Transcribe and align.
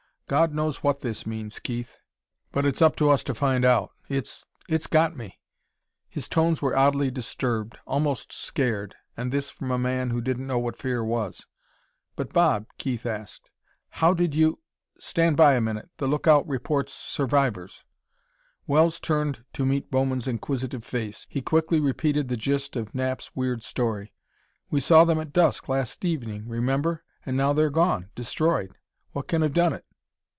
God 0.27 0.53
knows 0.53 0.81
what 0.81 1.01
this 1.01 1.27
means, 1.27 1.59
Keith, 1.59 1.99
but 2.53 2.65
it's 2.65 2.81
up 2.81 2.95
to 2.95 3.09
us 3.09 3.21
to 3.25 3.33
find 3.35 3.65
out. 3.65 3.91
It's 4.07 4.45
it's 4.69 4.87
got 4.87 5.13
me...." 5.17 5.41
His 6.07 6.29
tones 6.29 6.61
were 6.61 6.73
oddly 6.73 7.11
disturbed 7.11 7.77
almost 7.85 8.31
scared 8.31 8.95
and 9.17 9.33
this 9.33 9.49
from 9.49 9.71
a 9.71 9.77
man 9.77 10.09
who 10.09 10.21
didn't 10.21 10.47
know 10.47 10.57
what 10.57 10.77
fear 10.77 11.03
was. 11.03 11.45
"But 12.15 12.31
Bob," 12.31 12.65
Keith 12.77 13.05
asked, 13.05 13.49
"how 13.89 14.13
did 14.13 14.33
you" 14.33 14.59
"Stand 14.99 15.35
by 15.35 15.55
a 15.55 15.59
minute! 15.59 15.89
The 15.97 16.07
lookout 16.07 16.47
reports 16.47 16.93
survivors!" 16.93 17.83
Wells 18.65 19.01
turned 19.01 19.43
to 19.51 19.65
meet 19.65 19.91
Bowman's 19.91 20.29
inquisitive 20.29 20.85
face. 20.85 21.27
He 21.29 21.41
quickly 21.41 21.81
repeated 21.81 22.29
the 22.29 22.37
gist 22.37 22.77
of 22.77 22.95
Knapp's 22.95 23.35
weird 23.35 23.63
story. 23.63 24.13
"We 24.69 24.79
saw 24.79 25.03
them 25.03 25.19
at 25.19 25.33
dusk, 25.33 25.67
last 25.67 26.05
evening 26.05 26.47
remember? 26.47 27.03
And 27.25 27.35
now 27.35 27.51
they're 27.51 27.69
gone, 27.69 28.11
destroyed. 28.15 28.71
What 29.11 29.27
can 29.27 29.41
have 29.41 29.53
done 29.53 29.73
it?" 29.73 29.83